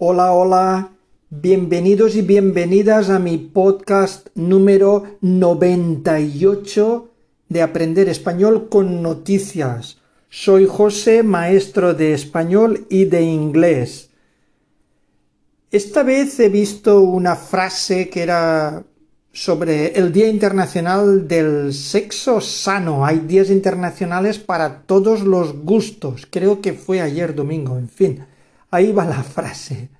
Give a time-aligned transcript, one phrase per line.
[0.00, 0.92] Hola, hola,
[1.28, 7.10] bienvenidos y bienvenidas a mi podcast número 98
[7.48, 9.98] de Aprender Español con Noticias.
[10.30, 14.10] Soy José, maestro de español y de inglés.
[15.72, 18.84] Esta vez he visto una frase que era
[19.32, 23.04] sobre el Día Internacional del Sexo Sano.
[23.04, 26.28] Hay días internacionales para todos los gustos.
[26.30, 28.24] Creo que fue ayer domingo, en fin.
[28.70, 29.90] Ahí va la frase.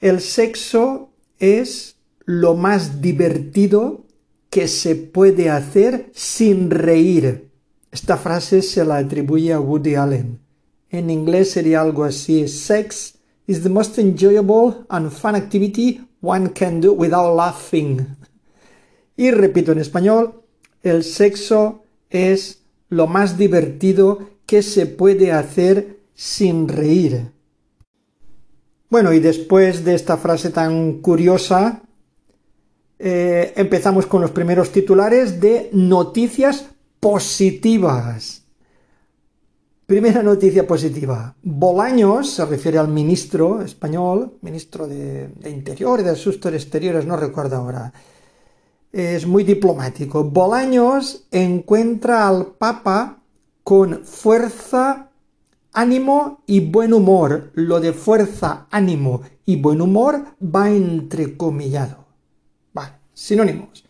[0.00, 4.04] El sexo es lo más divertido
[4.50, 7.50] que se puede hacer sin reír.
[7.92, 10.40] Esta frase se la atribuye a Woody Allen.
[10.90, 12.48] En inglés sería algo así.
[12.48, 13.14] Sex
[13.46, 18.06] is the most enjoyable and fun activity one can do without laughing.
[19.16, 20.42] Y repito en español,
[20.82, 27.32] el sexo es lo más divertido que se puede hacer sin reír.
[28.88, 31.82] Bueno, y después de esta frase tan curiosa,
[32.98, 36.66] eh, empezamos con los primeros titulares de noticias
[37.00, 38.42] positivas.
[39.86, 41.36] Primera noticia positiva.
[41.42, 47.56] Bolaños, se refiere al ministro español, ministro de, Interior y de Asuntos Exteriores, no recuerdo
[47.56, 47.92] ahora.
[48.90, 50.24] Es muy diplomático.
[50.24, 53.18] Bolaños encuentra al Papa
[53.62, 55.05] con fuerza,
[55.76, 57.50] ánimo y buen humor.
[57.54, 62.06] Lo de fuerza, ánimo y buen humor va entrecomillado.
[62.76, 63.84] Va, sinónimos.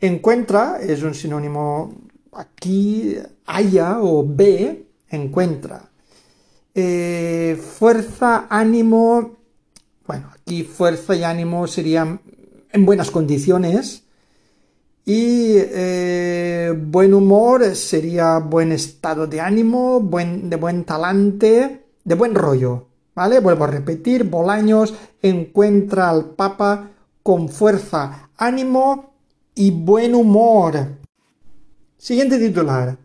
[0.00, 1.94] Encuentra es un sinónimo
[2.32, 5.88] aquí, haya o ve encuentra.
[6.74, 9.36] Eh, fuerza, ánimo,
[10.06, 12.20] bueno, aquí fuerza y ánimo serían
[12.72, 14.02] en buenas condiciones.
[15.04, 22.34] Y eh, buen humor sería buen estado de ánimo, buen, de buen talante, de buen
[22.34, 22.86] rollo.
[23.14, 23.40] ¿Vale?
[23.40, 26.90] Vuelvo a repetir, Bolaños encuentra al Papa
[27.22, 29.12] con fuerza, ánimo
[29.54, 30.86] y buen humor.
[31.98, 32.96] Siguiente titular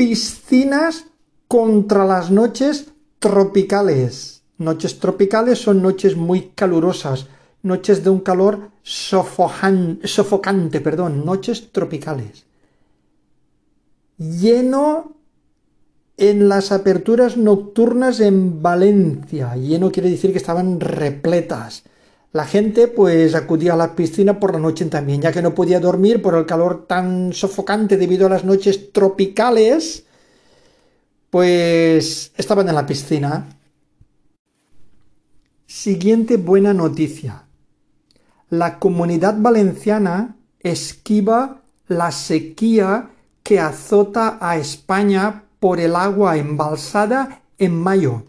[0.00, 1.04] piscinas
[1.46, 2.86] contra las noches
[3.18, 4.44] tropicales.
[4.56, 7.26] Noches tropicales son noches muy calurosas,
[7.62, 12.44] noches de un calor sofocante, perdón, noches tropicales.
[14.18, 15.16] Lleno
[16.16, 19.56] en las aperturas nocturnas en Valencia.
[19.56, 21.84] Lleno quiere decir que estaban repletas.
[22.32, 25.80] La gente pues acudía a la piscina por la noche también, ya que no podía
[25.80, 30.04] dormir por el calor tan sofocante debido a las noches tropicales,
[31.30, 33.48] pues estaban en la piscina.
[35.66, 37.46] Siguiente buena noticia.
[38.50, 43.10] La comunidad valenciana esquiva la sequía
[43.44, 48.24] que azota a España por el agua embalsada en mayo.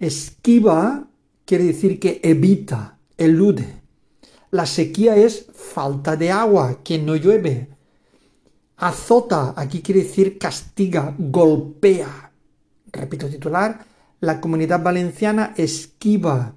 [0.00, 1.08] Esquiva
[1.44, 3.82] quiere decir que evita, elude.
[4.50, 7.68] La sequía es falta de agua, que no llueve.
[8.78, 12.32] Azota, aquí quiere decir castiga, golpea.
[12.90, 13.84] Repito titular,
[14.20, 16.54] la comunidad valenciana esquiva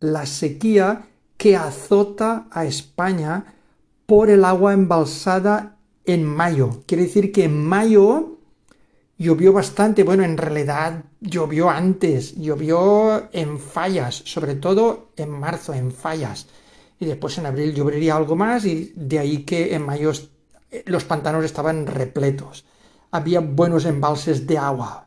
[0.00, 1.09] la sequía
[1.40, 3.46] que azota a España
[4.04, 6.82] por el agua embalsada en mayo.
[6.86, 8.36] Quiere decir que en mayo
[9.16, 15.92] llovió bastante, bueno, en realidad llovió antes, llovió en fallas, sobre todo en marzo, en
[15.92, 16.46] fallas.
[16.98, 20.12] Y después en abril llovería algo más y de ahí que en mayo
[20.84, 22.66] los pantanos estaban repletos.
[23.12, 25.06] Había buenos embalses de agua.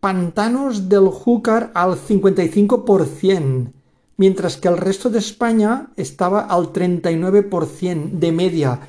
[0.00, 3.72] Pantanos del Júcar al 55%,
[4.20, 8.80] mientras que el resto de España estaba al 39% de media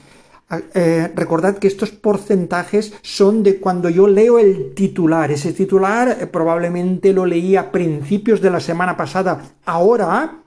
[0.74, 5.31] eh, recordad que estos porcentajes son de cuando yo leo el titular.
[5.31, 9.42] Ese titular eh, probablemente lo leí a principios de la semana pasada.
[9.64, 10.40] Ahora,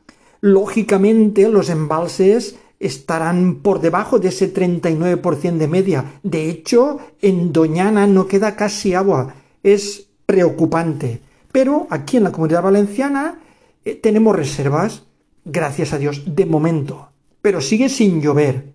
[0.42, 6.04] lógicamente, los embalses estarán por debajo de ese 39% de media.
[6.22, 9.34] De hecho, en Doñana no queda casi agua.
[9.62, 11.22] Es preocupante.
[11.50, 13.38] Pero aquí en la comunidad valenciana
[13.84, 15.04] eh, tenemos reservas,
[15.44, 17.10] gracias a Dios, de momento.
[17.42, 18.72] Pero sigue sin llover.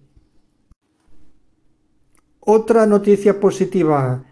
[2.40, 4.24] Otra noticia positiva.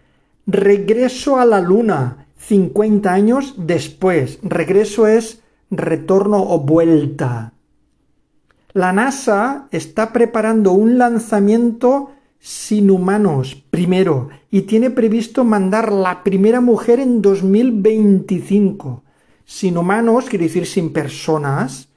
[0.46, 2.26] Regreso a la Luna.
[2.38, 4.38] 50 años después.
[4.42, 7.52] Regreso es retorno o vuelta.
[8.72, 16.60] La NASA está preparando un lanzamiento sin humanos primero y tiene previsto mandar la primera
[16.60, 19.02] mujer en 2025.
[19.48, 21.88] Sin humanos quiere decir sin personas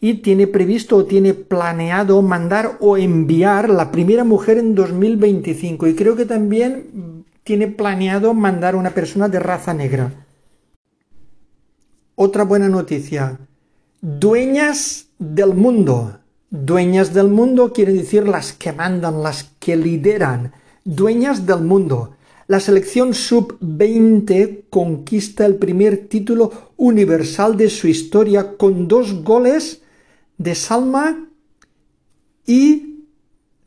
[0.00, 5.96] y tiene previsto o tiene planeado mandar o enviar la primera mujer en 2025 y
[5.96, 10.12] creo que también tiene planeado mandar una persona de raza negra.
[12.14, 13.36] Otra buena noticia.
[14.00, 16.20] Dueñas del mundo.
[16.50, 20.52] Dueñas del mundo quiere decir las que mandan, las que lideran.
[20.84, 22.14] Dueñas del mundo.
[22.50, 29.82] La selección sub-20 conquista el primer título universal de su historia con dos goles
[30.36, 31.28] de Salma
[32.44, 33.04] y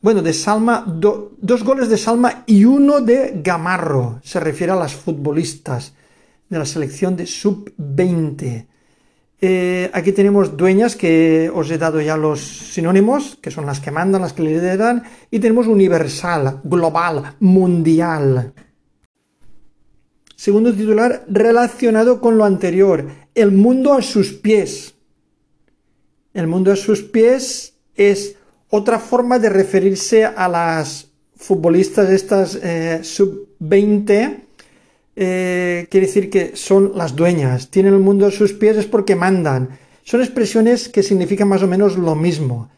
[0.02, 4.20] bueno, de Salma, dos goles de Salma y uno de Gamarro.
[4.22, 5.94] Se refiere a las futbolistas
[6.50, 8.66] de la selección de sub-20.
[9.40, 12.40] Eh, aquí tenemos dueñas que os he dado ya los
[12.74, 18.52] sinónimos, que son las que mandan, las que lideran, y tenemos universal, global, mundial.
[20.36, 24.94] Segundo titular relacionado con lo anterior, el mundo a sus pies.
[26.32, 28.36] El mundo a sus pies es
[28.68, 34.40] otra forma de referirse a las futbolistas estas eh, sub-20.
[35.16, 39.14] Eh, quiere decir que son las dueñas, tienen el mundo a sus pies es porque
[39.14, 39.78] mandan.
[40.02, 42.70] Son expresiones que significan más o menos lo mismo.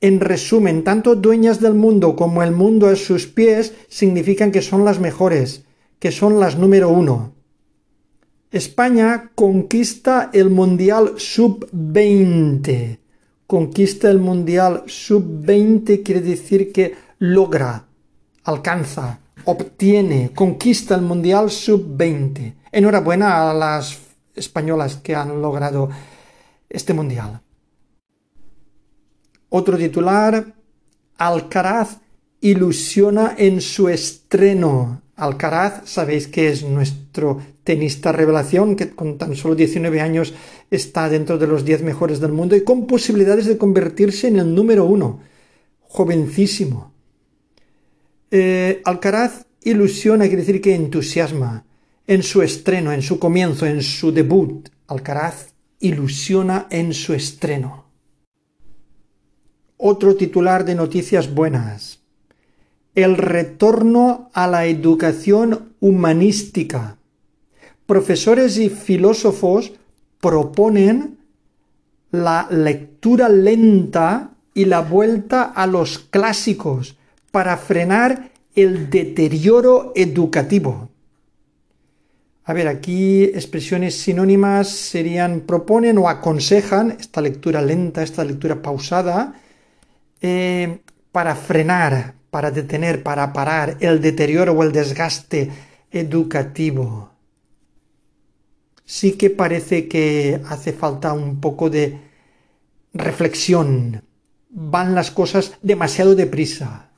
[0.00, 4.84] En resumen, tanto dueñas del mundo como el mundo a sus pies significan que son
[4.84, 5.63] las mejores
[6.04, 7.32] que son las número uno.
[8.50, 12.98] España conquista el Mundial Sub-20.
[13.46, 17.86] Conquista el Mundial Sub-20 quiere decir que logra,
[18.42, 22.52] alcanza, obtiene, conquista el Mundial Sub-20.
[22.70, 23.98] Enhorabuena a las
[24.34, 25.88] españolas que han logrado
[26.68, 27.40] este Mundial.
[29.48, 30.54] Otro titular,
[31.16, 31.96] Alcaraz
[32.42, 35.00] ilusiona en su estreno.
[35.16, 40.34] Alcaraz, sabéis que es nuestro tenista revelación, que con tan solo 19 años
[40.70, 44.54] está dentro de los 10 mejores del mundo y con posibilidades de convertirse en el
[44.54, 45.20] número uno.
[45.82, 46.92] Jovencísimo.
[48.30, 51.64] Eh, Alcaraz ilusiona, quiere decir que entusiasma.
[52.06, 54.68] En su estreno, en su comienzo, en su debut.
[54.88, 57.84] Alcaraz ilusiona en su estreno.
[59.76, 62.03] Otro titular de noticias buenas
[62.94, 66.96] el retorno a la educación humanística.
[67.86, 69.72] Profesores y filósofos
[70.20, 71.18] proponen
[72.12, 76.96] la lectura lenta y la vuelta a los clásicos
[77.30, 80.88] para frenar el deterioro educativo.
[82.44, 89.34] A ver, aquí expresiones sinónimas serían proponen o aconsejan esta lectura lenta, esta lectura pausada,
[90.20, 90.78] eh,
[91.10, 95.52] para frenar, para detener, para parar el deterioro o el desgaste
[95.92, 97.12] educativo.
[98.84, 101.96] Sí que parece que hace falta un poco de
[102.92, 104.02] reflexión.
[104.50, 106.90] Van las cosas demasiado deprisa.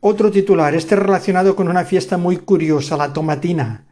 [0.00, 3.84] Otro titular, este relacionado con una fiesta muy curiosa, la tomatina.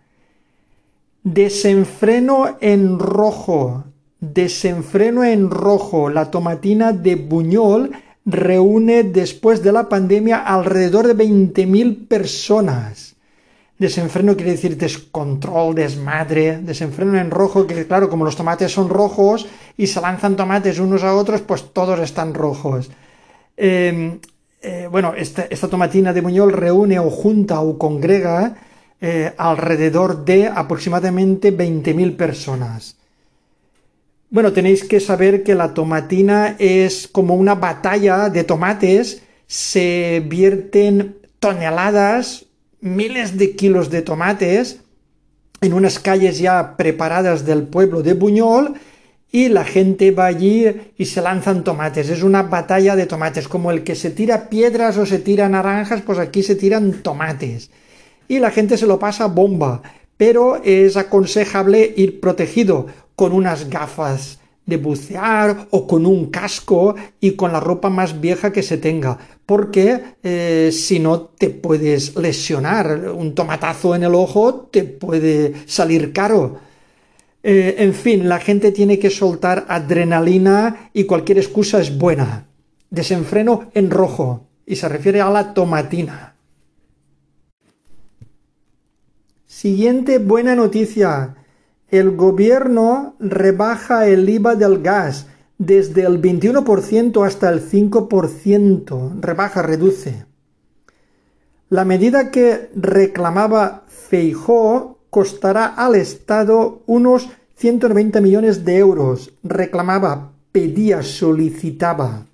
[1.22, 3.84] Desenfreno en rojo.
[4.20, 6.08] Desenfreno en rojo.
[6.08, 7.90] La tomatina de Buñol
[8.24, 13.16] reúne después de la pandemia alrededor de 20.000 personas.
[13.78, 19.46] Desenfreno quiere decir descontrol, desmadre, desenfreno en rojo, que claro, como los tomates son rojos
[19.76, 22.90] y se lanzan tomates unos a otros, pues todos están rojos.
[23.56, 24.20] Em,
[24.62, 28.54] eh, bueno, esta, tomatina de Buñol reúne o junta o congrega
[29.00, 33.01] eh, alrededor de aproximadamente 20.000 personas.
[34.32, 41.18] Bueno, tenéis que saber que la tomatina es como una batalla de tomates, se vierten
[41.38, 42.46] toneladas,
[42.80, 44.80] miles de kilos de tomates
[45.60, 48.72] en unas calles ya preparadas del pueblo de Buñol
[49.30, 52.08] y la gente va allí y se lanzan tomates.
[52.08, 56.00] Es una batalla de tomates, como el que se tira piedras o se tira naranjas,
[56.00, 57.70] pues aquí se tiran tomates.
[58.28, 59.82] Y la gente se lo pasa bomba,
[60.16, 67.32] pero es aconsejable ir protegido con unas gafas de bucear o con un casco y
[67.32, 73.10] con la ropa más vieja que se tenga, porque eh, si no te puedes lesionar,
[73.10, 76.60] un tomatazo en el ojo te puede salir caro.
[77.42, 82.46] Eh, en fin, la gente tiene que soltar adrenalina y cualquier excusa es buena.
[82.88, 86.36] Desenfreno en rojo y se refiere a la tomatina.
[89.46, 91.36] Siguiente buena noticia
[91.92, 95.26] el gobierno rebaja el IVA del gas
[95.58, 99.20] desde el 21% hasta el 5%.
[99.20, 100.24] Rebaja, reduce.
[101.68, 109.34] La medida que reclamaba Feijó costará al Estado unos 190 millones de euros.
[109.42, 112.26] Reclamaba, pedía, solicitaba.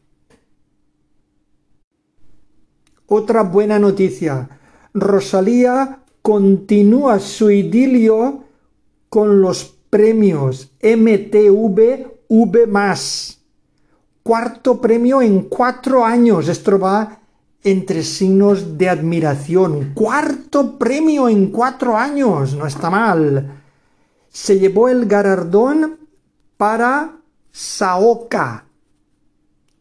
[3.07, 4.51] Otra buena noticia.
[4.95, 8.45] Rosalía continúa su idilio
[9.09, 12.69] con los premios MTV V+.
[14.23, 16.49] Cuarto premio en cuatro años.
[16.49, 17.21] Esto va
[17.63, 19.93] entre signos de admiración.
[19.95, 22.55] Cuarto premio en cuatro años.
[22.55, 23.63] No está mal.
[24.29, 25.99] Se llevó el galardón
[26.57, 27.17] para
[27.51, 28.67] Saoka.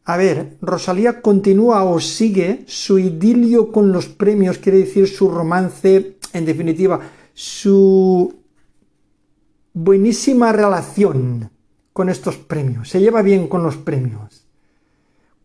[0.06, 6.18] A ver, Rosalía continúa o sigue su idilio con los premios, quiere decir su romance,
[6.32, 7.02] en definitiva,
[7.34, 8.34] su
[9.78, 11.52] buenísima relación
[11.94, 12.90] con estos premios.
[12.90, 14.48] Se lleva bien con los premios.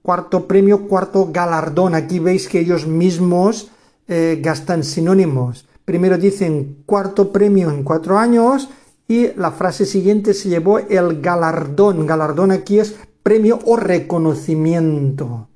[0.00, 1.94] Cuarto premio, cuarto galardón.
[1.94, 3.70] Aquí veis que ellos mismos
[4.08, 5.68] eh, gastan sinónimos.
[5.84, 8.70] Primero dicen cuarto premio en cuatro años
[9.06, 12.06] y la frase siguiente se llevó el galardón.
[12.06, 15.48] Galardón aquí es premio o reconocimiento.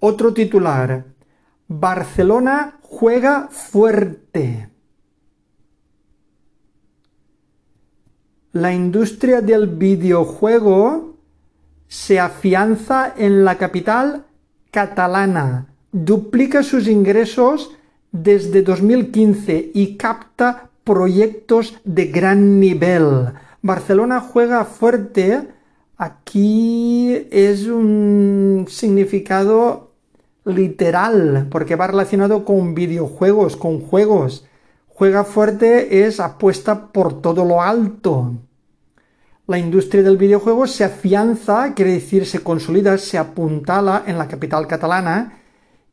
[0.00, 1.04] Otro titular.
[1.68, 4.68] Barcelona juega fuerte.
[8.58, 11.14] La industria del videojuego
[11.86, 14.24] se afianza en la capital
[14.72, 17.70] catalana, duplica sus ingresos
[18.10, 23.26] desde 2015 y capta proyectos de gran nivel.
[23.62, 25.46] Barcelona juega fuerte.
[25.96, 29.92] Aquí es un significado
[30.44, 34.46] literal, porque va relacionado con videojuegos, con juegos.
[34.88, 38.32] Juega fuerte es apuesta por todo lo alto.
[39.48, 44.66] La industria del videojuego se afianza, quiere decir se consolida, se apuntala en la capital
[44.66, 45.40] catalana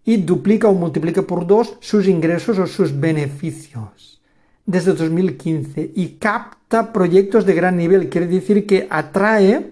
[0.03, 4.21] y duplica o multiplica por dos sus ingresos o sus beneficios
[4.65, 8.09] desde 2015 y capta proyectos de gran nivel.
[8.09, 9.71] Quiere decir que atrae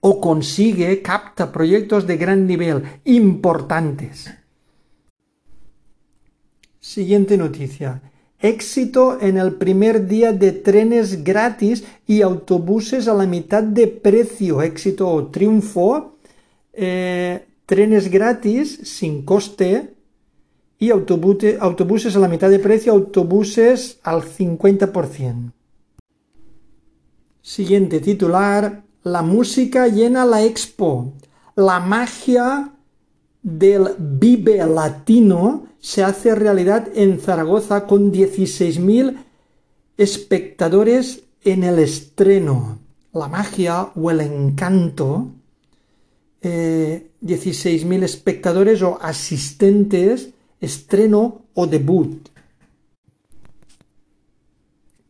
[0.00, 4.32] o consigue, capta proyectos de gran nivel, importantes.
[6.80, 8.00] Siguiente noticia.
[8.40, 14.62] Éxito en el primer día de trenes gratis y autobuses a la mitad de precio.
[14.62, 16.16] Éxito o triunfo.
[16.72, 19.94] Eh, trenes gratis sin coste
[20.78, 25.52] y autobuses a la mitad de precio, autobuses al 50%.
[27.40, 31.12] Siguiente titular, la música llena la expo.
[31.56, 32.72] La magia
[33.42, 39.22] del Vive Latino se hace realidad en Zaragoza con 16.000
[39.98, 42.78] espectadores en el estreno.
[43.12, 45.28] La magia o el encanto,
[46.42, 52.30] 16.000 eh, espectadores o asistentes estreno o debut.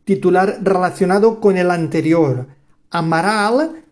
[0.03, 2.47] Titular relacionado con el anterior.
[2.89, 3.84] Amaral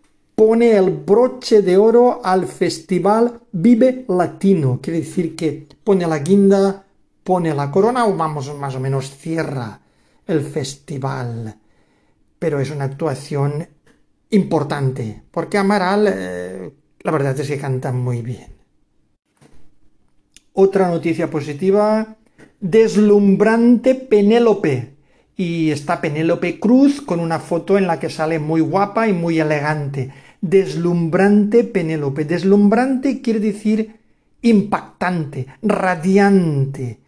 [0.45, 4.81] pone el broche de oro al festival Vive Latino.
[4.81, 6.83] Quiere decir que pone la guinda,
[7.23, 9.79] pone la corona o vamos más o menos cierra
[10.27, 11.55] el festival.
[12.38, 13.65] Pero es una actuación
[14.31, 18.51] importante, porque Amaral, eh, la verdad es que canta muy bien.
[20.51, 22.17] Otra noticia positiva,
[22.59, 24.97] deslumbrante Penélope.
[25.38, 29.39] Y está Penélope Cruz con una foto en la que sale muy guapa y muy
[29.39, 30.12] elegante.
[30.43, 32.25] Deslumbrante Penélope.
[32.25, 33.95] Deslumbrante quiere decir
[34.41, 37.00] impactante, radiante.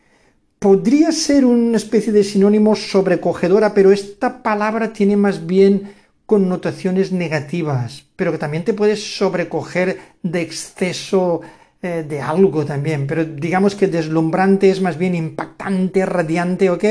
[0.58, 5.92] Podría ser una especie de sinónimo sobrecogedora, pero esta palabra tiene más bien
[6.25, 11.42] connotaciones negativas, pero que también te puedes sobrecoger de exceso
[11.82, 16.86] eh, de algo también, pero digamos que deslumbrante es más bien impactante, radiante, ¿ok?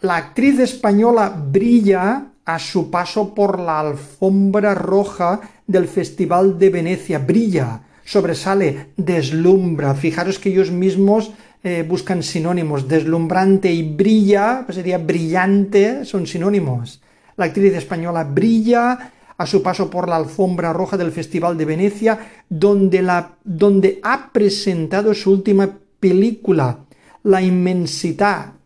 [0.00, 7.18] La actriz española brilla a su paso por la alfombra roja del Festival de Venecia,
[7.18, 9.94] brilla, sobresale, deslumbra.
[9.94, 17.00] Fijaros que ellos mismos eh, buscan sinónimos, deslumbrante y brilla, pues sería brillante, son sinónimos.
[17.36, 22.18] La actriz española brilla a su paso por la alfombra roja del Festival de Venecia,
[22.48, 26.80] donde, la, donde ha presentado su última película,
[27.22, 28.59] La inmensidad.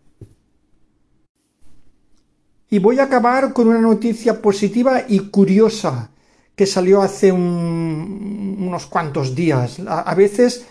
[2.74, 6.10] Y voy a acabar con una noticia positiva y curiosa
[6.56, 9.78] que salió hace unos cuantos días.
[9.86, 10.66] A, veces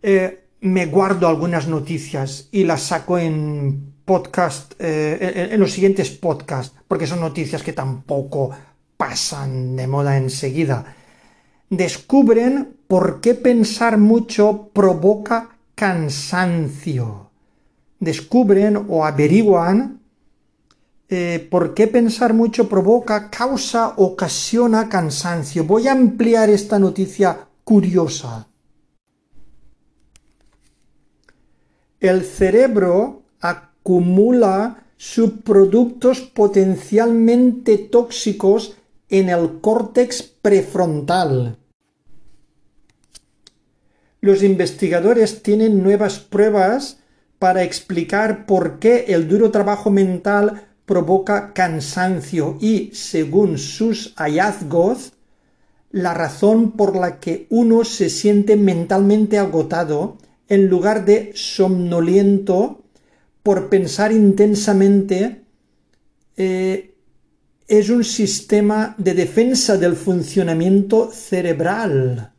[0.00, 6.76] eh, me guardo algunas noticias y las saco en podcast, eh, en los siguientes podcasts,
[6.86, 8.50] porque son noticias que tampoco
[8.96, 10.94] pasan de moda enseguida.
[11.68, 17.30] Descubren por qué pensar mucho provoca cansancio.
[17.98, 19.97] Descubren o averiguan
[21.10, 25.64] eh, por qué pensar mucho provoca, causa, ocasiona cansancio.
[25.64, 28.48] Voy a ampliar esta noticia curiosa.
[32.00, 38.76] El cerebro acumula subproductos potencialmente tóxicos
[39.08, 41.56] en el córtex prefrontal.
[44.20, 46.98] Los investigadores tienen nuevas pruebas
[47.38, 55.12] para explicar por qué el duro trabajo mental provoca cansancio y, según sus hallazgos,
[55.90, 60.16] la razón por la que uno se siente mentalmente agotado
[60.48, 62.82] en lugar de somnoliento
[63.42, 65.42] por pensar intensamente
[66.36, 66.94] eh,
[67.66, 72.32] es un sistema de defensa del funcionamiento cerebral.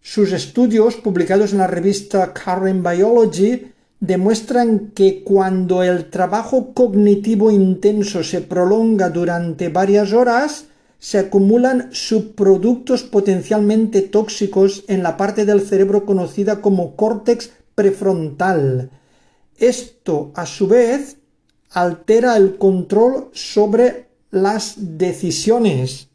[0.00, 8.24] Sus estudios, publicados en la revista Current Biology, demuestran que cuando el trabajo cognitivo intenso
[8.24, 10.64] se prolonga durante varias horas,
[10.98, 18.90] se acumulan subproductos potencialmente tóxicos en la parte del cerebro conocida como córtex prefrontal.
[19.56, 21.18] Esto, a su vez,
[21.70, 26.08] altera el control sobre las decisiones.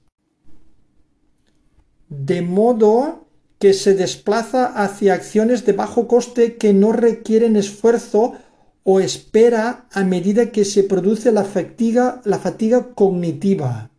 [2.09, 3.24] De modo
[3.59, 8.33] que se desplaza hacia acciones de bajo coste que no requieren esfuerzo
[8.83, 12.21] o espera a medida que se produce la fatiga,
[12.93, 13.89] cognitiva.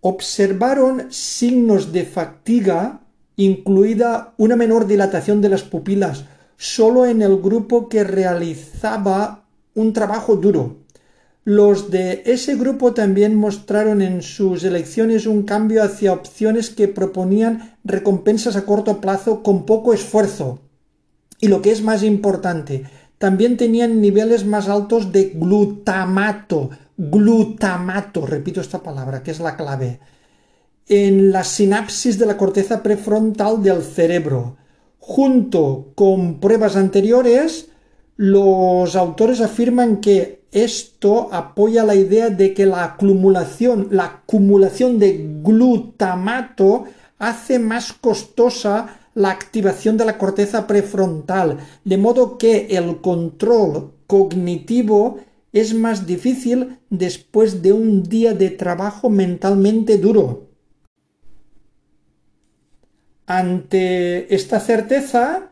[0.00, 3.00] Observaron signos de fatiga,
[3.36, 6.24] incluida una menor dilatación de las pupilas,
[6.56, 10.81] solo en el grupo que realizaba un trabajo duro.
[11.44, 17.76] Los de ese grupo también mostraron en sus elecciones un cambio hacia opciones que proponían
[17.82, 20.60] recompensas a corto plazo con poco esfuerzo.
[21.40, 22.84] Y lo que es más importante,
[23.18, 29.98] también tenían niveles más altos de glutamato, glutamato, repito esta palabra, que es la clave,
[30.86, 34.58] en la sinapsis de la corteza prefrontal del cerebro.
[34.98, 37.68] Junto con pruebas anteriores,
[38.16, 45.40] los autores afirman que esto apoya la idea de que la acumulación, la acumulación de
[45.42, 46.84] glutamato
[47.18, 55.20] hace más costosa la activación de la corteza prefrontal, de modo que el control cognitivo
[55.52, 60.48] es más difícil después de un día de trabajo mentalmente duro.
[63.26, 65.51] Ante esta certeza,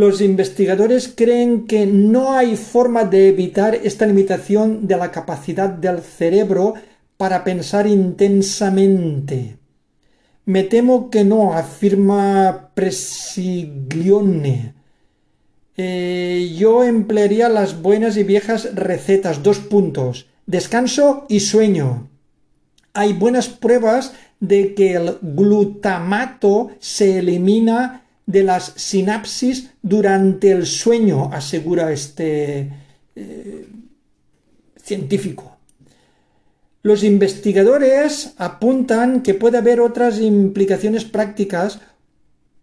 [0.00, 6.00] los investigadores creen que no hay forma de evitar esta limitación de la capacidad del
[6.00, 6.72] cerebro
[7.18, 9.58] para pensar intensamente.
[10.46, 13.92] Me temo que no, afirma Presiglione.
[15.76, 22.08] Eh, yo emplearía las buenas y viejas recetas, dos puntos, descanso y sueño.
[22.94, 31.30] Hay buenas pruebas de que el glutamato se elimina de las sinapsis durante el sueño,
[31.32, 32.70] asegura este
[33.16, 33.66] eh,
[34.82, 35.56] científico.
[36.82, 41.80] Los investigadores apuntan que puede haber otras implicaciones prácticas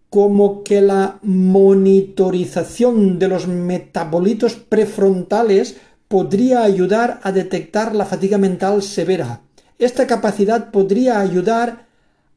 [0.10, 5.76] como que la monitorización de los metabolitos prefrontales
[6.08, 9.42] podría ayudar a detectar la fatiga mental severa.
[9.78, 11.86] Esta capacidad podría ayudar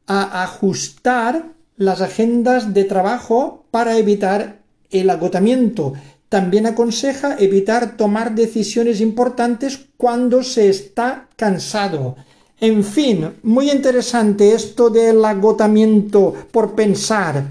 [0.07, 1.45] a ajustar
[1.81, 4.59] las agendas de trabajo para evitar
[4.91, 5.95] el agotamiento.
[6.29, 12.17] También aconseja evitar tomar decisiones importantes cuando se está cansado.
[12.61, 17.45] En fin, muy interesante esto del agotamiento por pensar.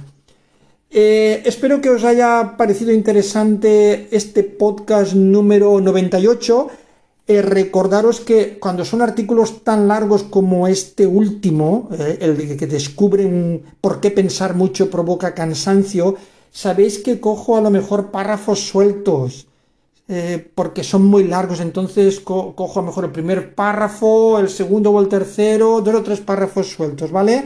[0.92, 6.70] Eh, espero que os haya parecido interesante este podcast número 98.
[7.30, 13.62] Eh, recordaros que cuando son artículos tan largos como este último, eh, el que descubren
[13.82, 16.15] por qué pensar mucho provoca cansancio,
[16.50, 19.46] sabéis que cojo a lo mejor párrafos sueltos,
[20.08, 24.89] eh, porque son muy largos, entonces cojo a lo mejor el primer párrafo, el segundo
[24.89, 27.46] o el tercero, dos o tres párrafos sueltos, ¿vale?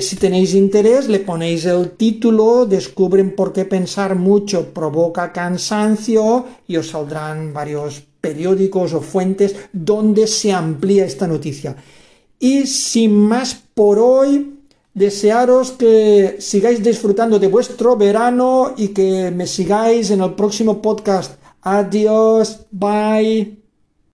[0.00, 6.76] si tenéis interés, le ponéis el título, descubren por qué pensar mucho provoca cansancio y
[6.76, 11.76] os saldrán varios periódicos o fuentes donde se amplía esta noticia.
[12.38, 14.58] Y sin más por hoy,
[14.94, 21.38] desearos que sigáis disfrutando de vuestro verano y que me sigáis en el próximo podcast.
[21.62, 23.59] Adiós, bye.